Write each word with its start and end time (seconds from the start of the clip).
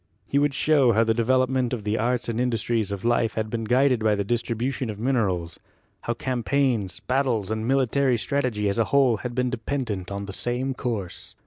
He 0.25 0.39
would 0.39 0.55
show 0.55 0.93
how 0.93 1.03
the 1.03 1.13
development 1.13 1.73
of 1.73 1.83
the 1.83 1.95
arts 1.99 2.27
and 2.27 2.41
industries 2.41 2.91
of 2.91 3.05
life 3.05 3.35
had 3.35 3.51
been 3.51 3.65
guided 3.65 3.99
by 4.03 4.15
the 4.15 4.23
distribution 4.23 4.89
of 4.89 4.97
minerals, 4.99 5.59
how 6.05 6.15
cam 6.15 6.41
paigns, 6.41 7.01
battles 7.01 7.51
and 7.51 7.67
military 7.67 8.17
strategy 8.17 8.67
as 8.67 8.79
a 8.79 8.85
whole 8.85 9.17
had 9.17 9.35
been 9.35 9.51
dependent 9.51 10.09
on 10.09 10.25
the 10.25 10.33
same 10.33 10.73
course. 10.73 11.35